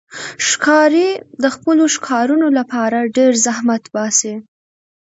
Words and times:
ښکاري 0.47 1.09
د 1.41 1.43
خپلو 1.55 1.83
ښکارونو 1.95 2.47
لپاره 2.57 3.09
ډېر 3.17 3.31
زحمت 3.45 3.83
باسي. 3.93 4.33